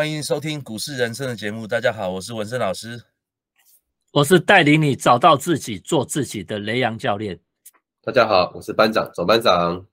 [0.00, 1.66] 欢迎收听股市人生的节目。
[1.66, 3.02] 大家好，我是文生老师，
[4.12, 7.38] 我是带领你找到自己、做自己的雷洋教练。
[8.00, 9.86] 大家好，我是班长总班长。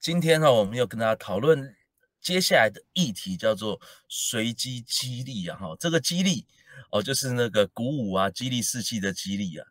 [0.00, 1.76] 今天呢，我们要跟大家讨论
[2.22, 3.78] 接下来的议题，叫做
[4.08, 5.58] 随机激励啊。
[5.58, 6.46] 哈，这个激励
[6.90, 9.66] 哦，就是那个鼓舞啊、激励士气的激励啊。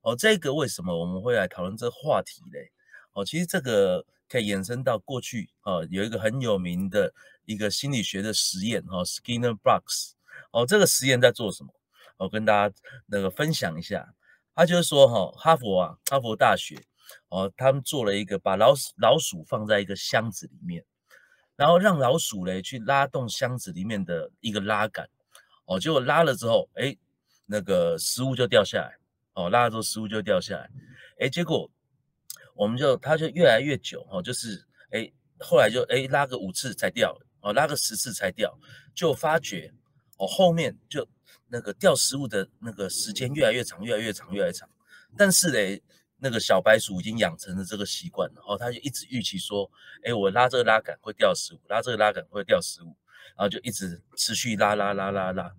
[0.00, 2.72] 哦，这个为什么我们会来讨论这个话题嘞？
[3.12, 7.14] 哦，其实这个可以延伸到过去哦，有一个很有名的
[7.50, 10.14] 一个心理学的实验哈，Skinner Box。
[10.52, 11.74] 哦，这个实验在做什么？
[12.16, 12.74] 我跟大家
[13.06, 14.14] 那个分享一下。
[14.54, 16.80] 他就是说哈，哈佛啊，哈佛大学。
[17.28, 20.84] 哦，他们做了一个把老鼠老鼠放在一个箱子里面，
[21.56, 25.08] 然后让老鼠嘞去拉动箱子里面的一个拉杆，
[25.64, 26.96] 哦，结果拉了之后，哎，
[27.46, 28.96] 那个食物就掉下来，
[29.34, 30.70] 哦，拉了之后食物就掉下来，
[31.18, 31.68] 哎，结果
[32.54, 35.10] 我们就它就越来越久，哦，就是哎，
[35.40, 38.58] 后来就哎拉个五次才掉，哦，拉个十次才掉，
[38.94, 39.72] 就发觉
[40.18, 41.06] 哦后面就
[41.48, 44.68] 那个掉食物的那个时间越来越长，越来越长，越来越长，
[45.16, 45.82] 但是嘞。
[46.22, 49.70] 那个小白鼠已经养成了这个习惯了，哦，它就一直预期说，
[50.04, 52.94] 哎，我拉这个拉杆会掉食物，拉这个拉杆会掉食物，
[53.34, 55.50] 然后就一直持续拉拉拉拉拉。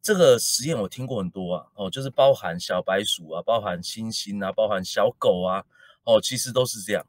[0.00, 5.64] 这个实验我听过很多啊，哦，就是包含小白鼠啊，包含猩猩啊，包含小狗啊，
[6.02, 7.06] 哦，其实都是这样，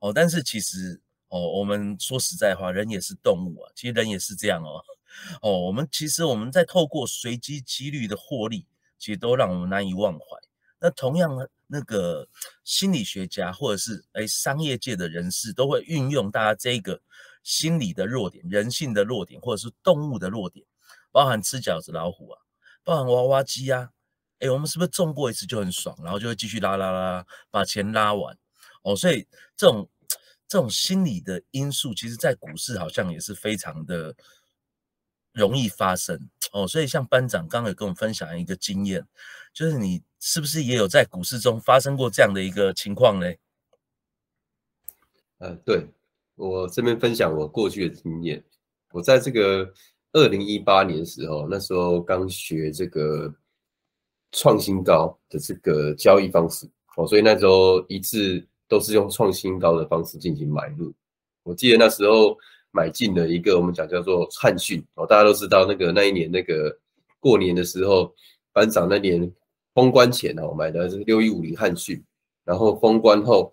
[0.00, 1.00] 哦，但是其实，
[1.34, 4.80] 哦，我们说实在话，人也是动物啊，其实人也是这样哦，
[5.42, 8.68] 哦，我们其实我们在透过随机几率的获利，
[9.00, 10.24] 其实都让我们难以忘怀。
[10.78, 11.44] 那同样呢？
[11.66, 12.28] 那个
[12.62, 17.00] 心理学家或者是哎商业界的人士都会运用大家这个
[17.42, 20.64] 心理的弱点、人性的弱点，或者是动物的弱点，
[21.10, 22.38] 包含吃饺子老虎啊，
[22.84, 23.90] 包含娃娃机啊，
[24.38, 28.36] 哎，我们是不是中过一次就很爽，然后就会继续拉拉拉把钱拉完
[28.82, 28.94] 哦？
[28.94, 29.88] 所以这种
[30.48, 34.14] 这种心理的因素，其实在股市好像也是非常的
[35.32, 36.66] 容易发生哦。
[36.66, 39.06] 所以像班长刚刚有跟我们分享一个经验，
[39.52, 40.02] 就是你。
[40.26, 43.30] 是不是也有在股市中发生过这样的一个情况呢？
[45.36, 45.86] 呃，对
[46.34, 48.42] 我这边分享我过去的经验。
[48.90, 49.70] 我在这个
[50.12, 53.34] 二零一八年的时候，那时候刚学这个
[54.32, 56.66] 创新高的这个交易方式
[56.96, 60.92] 哦，所以那时候一致都是用创新高的方式进行买入。
[61.42, 62.36] 我记得那时候
[62.70, 66.76] 买进了一个我们讲叫做汉讯哦，大家都知道那个那一年那个
[67.20, 68.14] 过年的时候，
[68.52, 69.32] 班长那年。
[69.74, 72.00] 封关前呢，我买的是六一五零汉讯，
[72.44, 73.52] 然后封关后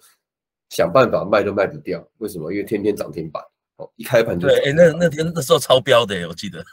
[0.70, 2.52] 想办法卖都卖不掉，为什么？
[2.52, 3.42] 因为天天涨停板，
[3.78, 6.64] 哦，一开盘就对，哎，那那天那时候超标的，我记得，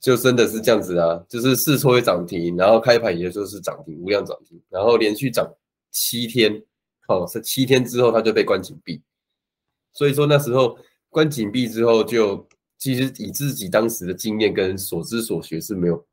[0.00, 5.48] 就真的是这样子啊，就是试错会涨停，然后开盘也就是涨停，无量涨停，然后连续涨
[5.92, 6.60] 七天，
[7.08, 9.02] 哦，是七天之后他就被关紧闭，
[9.92, 10.78] 所以说那时候
[11.08, 12.46] 关紧闭之后，就
[12.78, 16.04] 其实以自己当时的经验跟所知所学是没有。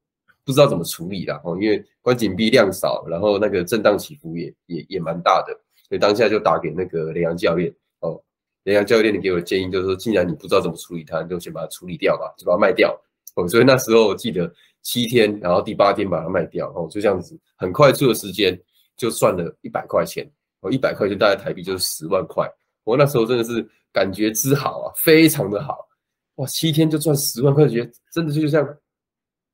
[0.46, 5.54] 不知道怎么处理啦，哦，因为关紧闭量少，然后那个震荡起伏也也也蛮大的，
[5.88, 8.22] 所以当下就打给那个雷阳教练，哦，
[8.64, 12.94] 雷阳教练你给我的建议就是说，既然你不知道怎么处理它，你就先把它处理掉吧，就把它卖掉，
[13.36, 18.62] 哦，所以那时候我记得七天，然后第八天把它卖掉，哦，就这样子，很快速的时间
[18.98, 20.30] 就赚了一百块钱，
[20.64, 22.50] 我，一百块钱大概台币就是十万块，
[22.84, 25.88] 我那时候真的是感觉之好啊，非常的好，
[26.36, 28.68] 哇，七天就赚十万块钱，真的就像。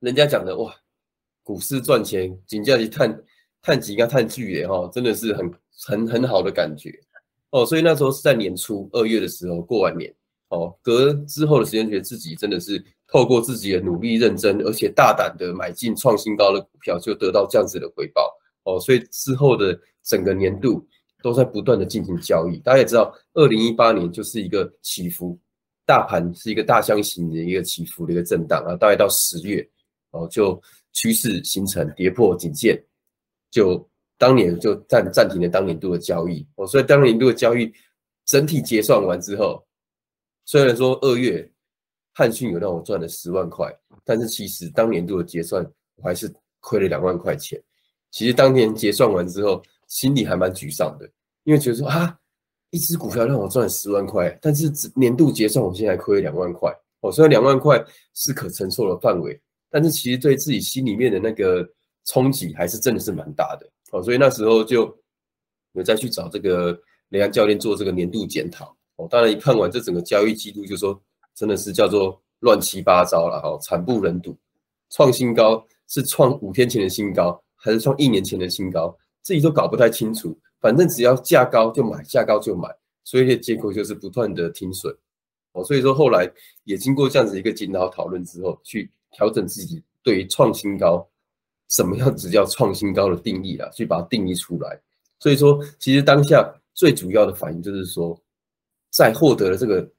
[0.01, 0.73] 人家讲的哇，
[1.43, 3.23] 股市赚钱，紧接着探
[3.61, 5.53] 探几个探巨的哈，真的是很
[5.85, 6.89] 很很好的感觉
[7.49, 7.65] 哦。
[7.65, 10.09] 所以那时候是在年初二月的时候过完年
[10.47, 18.33] 哦，隔之后的时间，觉得自己真的是透过自己的努力、认真，而且大胆的买进创新高的股票，就得到这样子的回报
[18.63, 18.79] 哦。
[18.79, 20.87] 所以之后的整个年度
[21.21, 22.57] 都在不断的进行交易。
[22.59, 25.37] 大家也知道，二零一八年就是一个起伏，
[25.85, 29.67] 大盘是一个大箱型的一个起伏的一个震荡啊，大概到十月。
[30.11, 30.59] 然哦，就
[30.91, 32.83] 趋势形成跌破颈线，
[33.51, 36.43] 就当年就暂暂停了当年度的交易。
[36.55, 37.71] 哦，所以当年度的交易
[38.25, 39.63] 整体结算完之后，
[40.45, 41.47] 虽然说二月
[42.15, 43.71] 汉讯有让我赚了十万块，
[44.03, 45.63] 但是其实当年度的结算
[45.97, 47.61] 我还是亏了两万块钱。
[48.09, 51.05] 其实当年结算完之后，心里还蛮沮丧的，
[51.43, 52.17] 因为觉得说啊，
[52.69, 56.73] 一只股票让我赚十万块，但是年度结算我现在亏两万块。
[57.01, 57.83] 哦，虽然两万块
[58.13, 59.37] 是可承受的范围。
[59.71, 61.63] 但是其实对自己心里面的那个
[62.03, 64.97] 冲击还是真的是蛮大的哦，所以那时候就
[65.73, 66.75] 有再去找这个
[67.09, 69.07] 雷安教练做这个年度检讨哦。
[69.07, 70.99] 当然一看完这整个交易记录，就说
[71.35, 74.35] 真的是叫做乱七八糟了哈，惨不忍睹。
[74.89, 80.37] 创新高是创五天前的新高，还是创一年前的新高，自己都搞不太清楚。
[80.59, 82.67] 反正只要价高就买，价高就买，
[83.03, 84.93] 所以结果就是不断的停损
[85.53, 86.29] 哦，所以说后来
[86.65, 91.09] 也经过这样子一个检讨讨论之后，去调整自己对于创新高
[91.69, 94.79] 什么样子叫创新高的定义啊，去把它定义出来。
[95.19, 98.21] 所以说，其实当下最主要的反应就是说，
[98.89, 99.89] 在获得了这个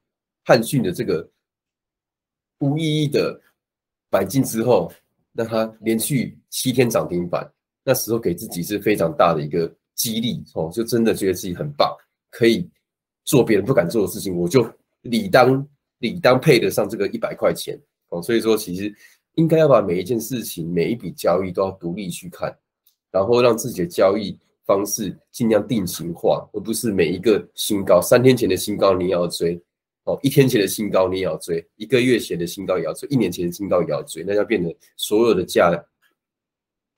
[0.44, 1.26] 汉讯的这个
[2.58, 3.40] 无意义的
[4.10, 4.92] 买进之后，
[5.32, 7.50] 让它连续七天涨停板，
[7.90, 11.92] 那时候给自己是非常大的一个激励哦，就真的觉得自己很棒，
[12.30, 12.70] 可以
[13.24, 14.64] 做别人不敢做的事情，我就。
[15.04, 15.66] 理当
[16.00, 17.74] 理当配得上这个一百块钱
[18.10, 18.94] 哦，所以说其实
[19.36, 22.54] 应该要把每一件事情、每一笔交易都要独立去看，
[23.10, 29.58] 然后让自己的交易方式尽量定型化，而不是每一个新高，三天前的新高你也要追
[30.04, 35.72] 哦，一天前的新高你也要追，一个月前的新高也要追，一年前的新高也要追，那要变成所有的价，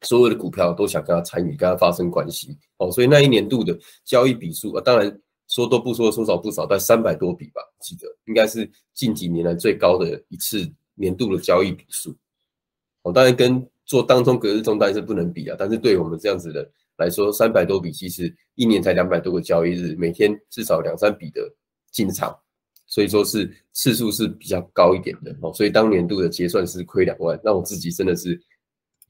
[0.03, 5.21] 所有的股票都想跟他参与，跟他发生关系哦，所以那一年度的交易笔数啊，当然。
[5.49, 12.17] 说多不说，说少不少，在三百多笔吧，记得应该是近几年来最高的一次年度的交易笔数。
[13.03, 16.67] 哦，当然跟做当中隔日中单是不能比啊，但是对我们这样子的
[16.97, 21.47] 来说，三百多笔其实一年才两百多个交易日，每天至少两三笔的
[21.91, 22.35] 进场，
[22.87, 25.53] 所以说是次数是比较高一点的哦。
[25.53, 28.41] 所以当年度的结算是亏两万，那我自己真的是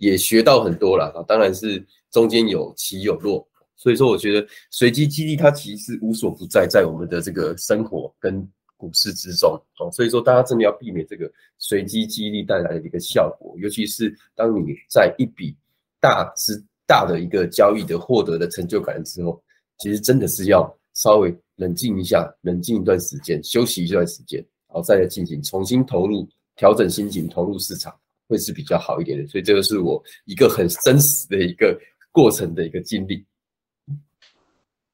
[0.02, 3.46] 也学到很多了啊，当然是中间有起有落。
[3.76, 8.44] 所以说，我觉得随机激励它其实无所不在，在我们的这个生活跟
[8.76, 9.88] 股市之中哦。
[9.93, 15.56] 所以说，大家真的要避免这个随机激励带来的一个效果，尤其是当你在一笔
[16.00, 19.40] 大之大的一个交易的获得的成就感之后，
[19.78, 27.94] 其实真的是要稍微冷静一下，冷静一段时间，休息一段时间，然后再来进行重新投入，调整心情，投入市场
[28.28, 29.26] 会是比较好一点的。
[29.28, 31.78] 所以这个是我一个很真实的一个
[32.10, 33.24] 过程的一个经历。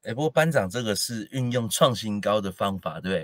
[0.04, 3.18] 哎，不过班长这个是运用创新高的方法，对不对？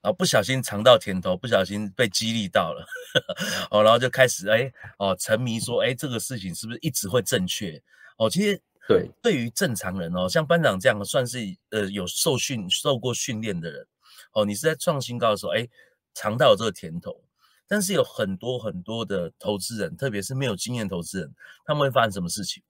[0.00, 2.86] 然后不小心尝到甜头，不小心被激励到了，
[3.72, 7.82] 哦，然后就开始哎哦沉迷说，哎，这个事情是不是一直会正确？
[8.18, 11.38] 哦，其实对，对于正常人哦，像班长这样算是
[11.70, 13.84] 呃有受训、受过训练的人，
[14.32, 15.66] 哦，你是在创新高的时候，哎，
[16.14, 17.20] 尝到这个甜头，
[17.68, 21.34] 但是有很多很多的投资人，特别是没有经验投资人，
[21.64, 22.62] 他们会发生什么事情？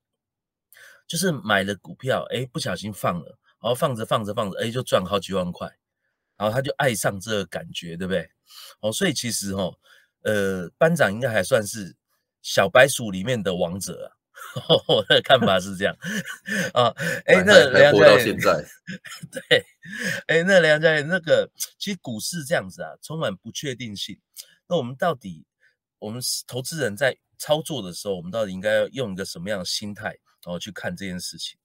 [1.06, 3.38] 就是买了股票，哎，不小心放了。
[3.60, 5.66] 然后放着放着放着，哎，就赚好几万块，
[6.36, 8.30] 然后他就爱上这个感觉，对不对？
[8.78, 9.74] 哦，所以其实哦，
[10.22, 11.96] 呃，班长应该还算是
[12.40, 14.14] 小白鼠里面的王者啊。
[14.86, 15.96] 我的看法是这样
[16.72, 16.94] 啊。
[17.26, 18.64] 哎，那梁家到现在，
[19.32, 19.66] 对，
[20.28, 24.16] 哎，那梁家那个，其实股市这样子啊，充满不确定性。
[24.68, 25.44] 那我们到底，
[25.98, 30.08] 我们投资人在操作的时候，我们到底应该要用一个什么样的心态，
[30.44, 31.58] 然后去看这件事情？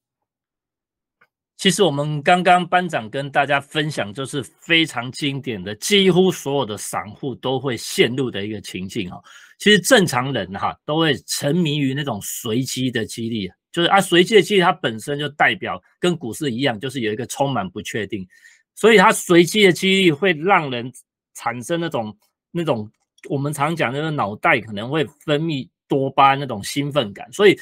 [1.56, 9.22] 其实我们刚刚班长跟大家分享，就是非常经典的，几乎所有的散户都会陷入的一个情境哈。
[9.60, 18.28] 其实正常人哈都会沉迷于那种随机的激励，就是啊随机的激励它本身就代表跟股市一样，就是有一个充满不确定，
[18.76, 20.92] 所以它随机的激励会让人
[21.34, 22.18] 产生那种
[22.54, 22.90] 那种
[23.30, 27.60] 我们常讲那个脑袋可能会分泌多巴胺那种兴奋感，所以。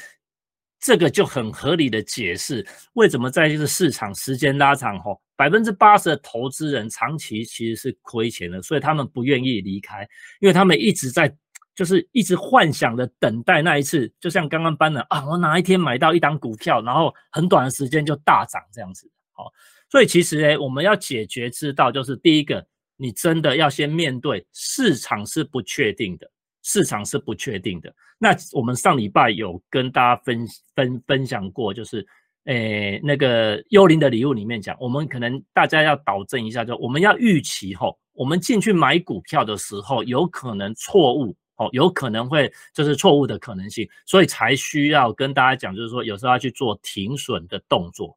[0.84, 10.02] 这个就很合理的解释，为什么在这个市场时间拉长后，百分之八十的投资人长期其实是亏钱的，所以他们不愿意离开，
[10.40, 11.32] 因为他们一直在
[11.76, 19.08] 就是一直幻想的等待那一次，就像刚刚班的啊，我哪一天买到一档股票，然后很短的时间就大涨这样子。
[19.30, 19.52] 好，
[19.88, 26.30] 所以其实呢，我们要解决之道就是第一个，你真的要先面对市场是不确定的。
[26.64, 27.92] 市场是不确定的。
[28.18, 30.46] 那我们上礼拜有跟大家分
[30.76, 32.06] 分分享过，就是
[32.44, 48.16] 诶那个幽灵的礼物里面讲，我们可能大家要导正一下，就我们要预期吼，我们进去买股票的时候，有可能错误哦，有可能会就是错误的可能性，所以才需要跟大家讲，就是说有时候要去做停损的动作。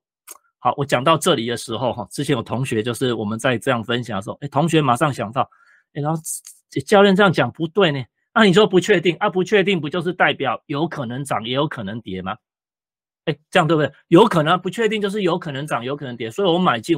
[0.65, 5.47] 好，我讲到这里的时候哈，之前有同学就是我们在这样分享的时候，哎，同学马上想到，
[5.93, 6.19] 哎，然后
[6.87, 8.03] 教练这样讲不对呢。
[8.33, 9.29] 那你说不确定啊？
[9.29, 12.35] 不确定不就是代表有可能涨，也有可能跌吗？
[13.25, 13.93] 哎，这样对不对？
[14.07, 16.31] 有可能不确定就是有可能涨，有可能跌。
[16.31, 16.97] 所以我买进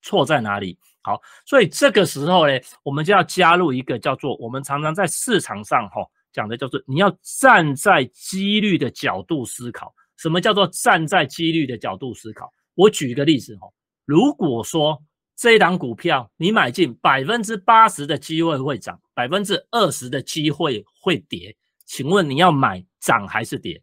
[0.00, 0.78] 错在哪里？
[1.02, 2.52] 好，所以这个时候呢，
[2.84, 9.92] 我们就要加入一个叫做我们常常在市场上哈讲的，就是你要站在几率的角度思考。
[10.16, 12.48] 什么叫做站在几率的角度思考？
[12.78, 13.68] 我举一个例子哈，
[14.04, 15.02] 如果说。
[15.40, 21.56] 这一档股票，你买进百分之八十的机会会涨，百分之二十的机会会跌。
[21.86, 23.80] 请问你要买涨还是跌？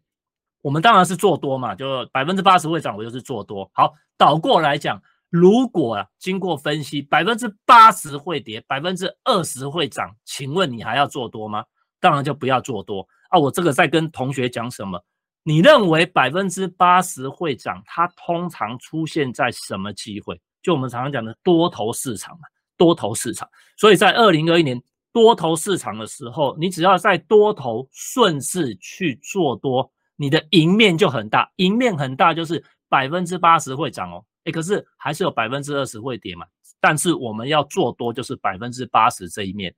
[0.60, 3.70] 我们当然是做多嘛，就百分之八十会涨，我就是做多。
[3.72, 11.64] 好，倒过来讲，如果啊经过分析，百分之八十会跌，百分之二十会涨，请问你还要做多吗？
[12.00, 13.38] 当然就不要做多啊！
[13.38, 15.02] 我这个在跟同学讲什么？
[15.48, 20.40] 你认为百分之八十会涨，它通常出现在什么机会？
[20.60, 23.48] 就我们常常讲的多头市场嘛，多头市场。
[23.76, 34.24] 所以在二零二一年多头市场的时候，你只要在多头顺势去做多，你的赢面就很大，赢面很大就是百分之八十会涨哦。
[34.46, 36.44] 哎，可是还是有百分之二十会跌嘛。
[36.80, 39.72] 但是我们要做多，就是百分之八十这一面。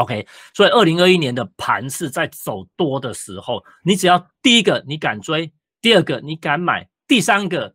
[0.00, 5.52] OK，所以二零二一年的盘是在走多的时候，你只要第一个你敢追，
[5.82, 7.74] 第二个你敢买，第三个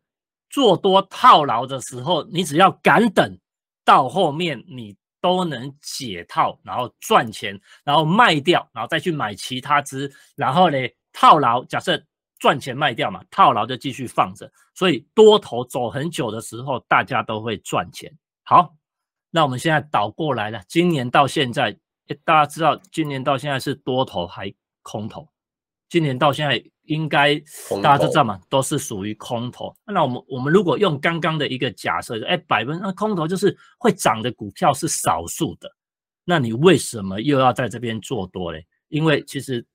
[0.50, 3.38] 做多套牢的时候，你只要敢等
[3.84, 10.77] 到后面，你都能解套，然后赚钱，然后卖掉，然后再去买其他只，然后呢
[11.13, 12.01] 套牢，假设
[12.39, 14.51] 赚钱卖掉嘛，套牢就继续放着。
[14.74, 18.12] 所以多头走很久的时候，大家都会赚钱。
[18.41, 18.74] 好，
[19.29, 21.77] 那我们现在倒过来了，今年到现在。
[22.24, 25.28] 大家知道今年到现在是多头还空头？
[25.88, 27.36] 今年到现在应该
[27.82, 29.76] 大家都知道嘛，都是属于空头。
[29.86, 35.70] 那我们我们如果用刚刚的一个假设，哎，百分那空头就是会涨的股票是少数的，
[36.24, 38.66] 那你为什么又要在这边做多嘞？
[38.90, 39.66] 因为其实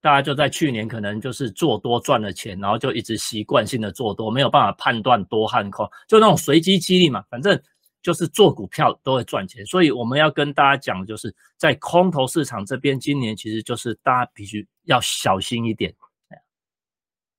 [0.00, 7.60] 大家就在去年可能就是做多赚了钱，然后就一直习惯性的做多，没有办法判断多和空，就那种随机激励嘛，反正。
[8.04, 15.92] 就是做股票都会赚钱，所以我们要跟大家讲，就是在空头市场这边，今年其实就是大家必须要小心一点。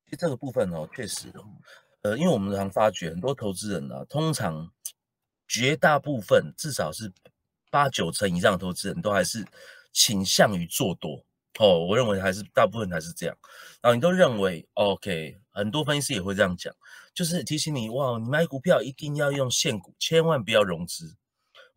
[0.05, 1.31] 其实这个部分哦，确实，
[2.01, 4.71] 呃，因为我们常发觉很多投资人呢，通常
[5.47, 7.13] 绝大部分至少是
[7.69, 9.45] 八九成以上的投资人都还是
[9.91, 11.23] 倾向于做多
[11.59, 11.85] 哦。
[11.85, 13.37] 我认为还是大部分还是这样，
[13.81, 16.73] 然后你都认为 OK，很多分析师也会这样讲。
[17.13, 21.15] 就是提醒你哇，你买股票一定要用现股，千万不要融资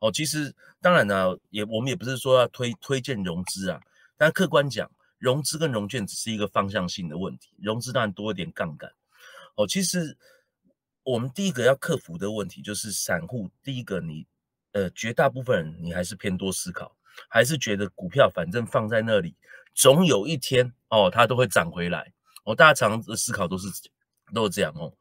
[0.00, 0.10] 哦。
[0.10, 3.80] 其实当然呢，也我们也不是说要推推荐融资啊，
[4.16, 7.50] 但客观讲，融资跟融券只是一个方向性的问题。
[7.62, 8.92] 融资当然多一点杠杆
[9.54, 9.64] 哦。
[9.64, 10.16] 其实
[11.04, 14.26] 我们第一个要克服的问题就是散户，第一个你
[14.72, 16.96] 呃绝大部分人你还是偏多思考，
[17.30, 19.36] 还是觉得股票反正放在那里，
[19.78, 22.52] 总有一天哦它都会涨回来哦。
[22.52, 23.68] 大家常的思考都是
[24.34, 24.92] 都是这样哦。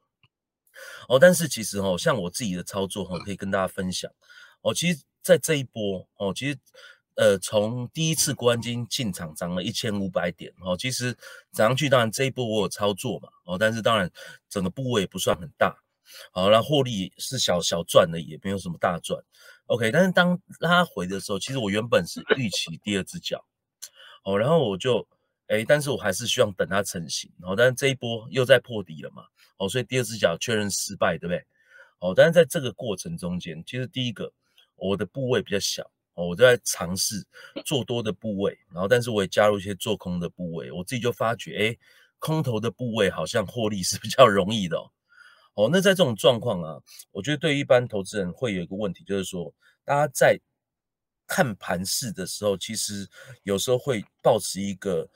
[1.09, 4.11] 哦，但是其实哦，像我自己的操作哈，可以跟大家分享。
[4.61, 6.59] 哦，其实，在这一波哦，其实
[7.15, 11.11] 呃，从第一次关金进场涨了一千五百点哦，其实
[11.51, 13.29] 涨上去，当然这一波我有操作嘛。
[13.45, 14.07] 哦，但是当然
[14.47, 15.75] 整个部位不算很大。
[16.31, 19.19] 好，那获利是小小赚的，也没有什么大赚。
[19.65, 23.43] OK，但是当拉回的时候，其实我原本是预期第二只脚。
[24.23, 25.07] 哦，然后我就
[25.47, 27.31] 哎，但是我还是希望等它成型。
[27.41, 29.23] 哦，但是这一波又在破底了嘛。
[29.57, 31.43] 哦，所以第二只脚确认失败，对不对？
[31.99, 34.31] 哦，但是在这个过程中间，其实第一个
[34.75, 35.83] 我的部位比较小，
[36.13, 37.25] 哦，我在尝试
[37.65, 41.77] 做多的部位，然后但是我也加入一些做空的部位，我自己就发觉，哎，
[42.19, 44.91] 空头的部位好像获利是比较容易的哦。
[45.55, 46.79] 哦，那在这种状况啊，
[47.11, 49.51] 我觉得对一般投资人会有一个问题，就是说，
[49.83, 50.39] 大家在
[51.27, 53.07] 看盘势的时候，其实
[53.43, 55.09] 有时候会保持一个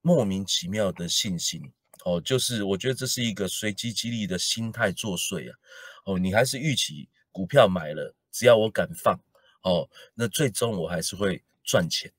[0.00, 1.70] 莫名其妙的信心。
[2.06, 5.58] 哦，就是我觉得这是一个随机激励的心态作祟啊！
[6.06, 9.20] 哦，你还是预期股票买了，只要我敢放，
[9.64, 12.10] 哦，那最终我还是会赚钱。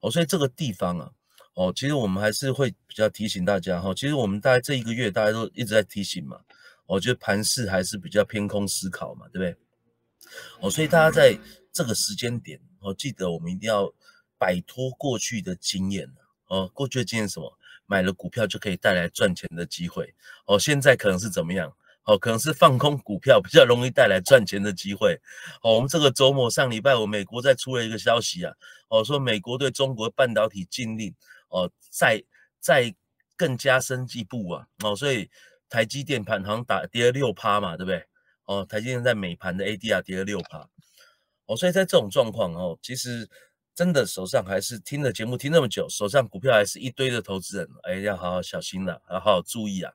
[0.00, 1.12] 哦，所以这个地方啊，
[1.52, 3.92] 哦，其实我们还是会比较提醒大家哈。
[3.92, 6.40] 其实我们大概这一个月大家都一直在提醒嘛，
[6.86, 10.30] 我觉得盘势还是比较偏空思考嘛，对不对？
[10.62, 11.38] 哦，所以大家在
[11.70, 13.92] 这个时间点，哦，记得我们一定要
[14.38, 16.10] 摆脱过去的经验
[16.48, 17.58] 哦，过去的经验什么？
[17.86, 21.74] 买了股票就可以带来赚钱的机会哦，现在可能是怎么样？
[22.04, 25.18] 哦，可能是放空股票比较容易带来赚钱的机会。
[25.62, 28.54] 哦，我们这个周末上礼拜五，美国再出了一个消息啊，
[28.88, 31.14] 哦，说美国对中国半导体禁令，
[31.48, 32.22] 哦，再
[32.60, 32.94] 再
[33.36, 35.30] 更加深一步啊，哦，所以
[35.68, 38.02] 台积电盘好像打跌了六趴嘛，对不对？
[38.44, 40.66] 哦，台积电在美盘的 ADR 跌了六趴，
[41.48, 43.28] 哦，所以在这种状况哦，其实。
[43.78, 49.92] 真的手上还是听了节目听那么久，手上股票还是一堆的投资人，哎，要好好小心了，要好好注意啊。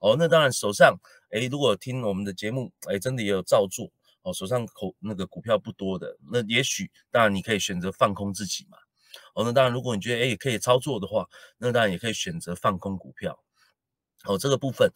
[0.00, 0.98] 哦，那当然手上，
[1.28, 8.78] 哎，如果听我们的节目，哎，真的也有照做，哦，手上口那个股票不多的，那也许当然你可以选择放空自己嘛。
[9.34, 13.38] 哦，那当然如果你觉得哎也可以操作的话，那当然也可以选择放空股票。
[14.24, 14.90] 哦，这个部分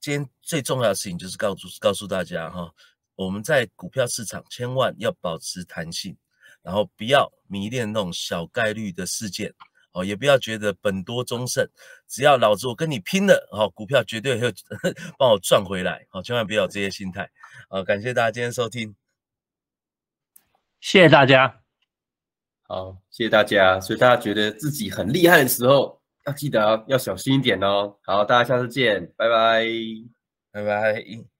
[0.00, 2.72] 今天最重要的事情就是告诉告诉大家哈，
[3.16, 6.16] 我们在股票市场千万要保持弹性。
[6.62, 9.54] 然后不要迷恋那种小概率的事件
[9.92, 11.64] 哦，也不要觉得本多终胜，
[12.08, 14.52] 只要老子我跟你拼了，哦，股票绝对会
[15.16, 17.30] 帮我赚回来，好，千万不要有这些心态。
[17.68, 18.96] 好，感谢大家今天收听，
[20.80, 21.60] 谢谢大家。
[22.62, 23.80] 好，谢谢大家。
[23.80, 27.96] 所以大家觉得自己很厉害的时候，要记得要小心一点哦。
[28.02, 29.64] 好，大家下次见，拜拜，
[30.50, 31.35] 拜拜。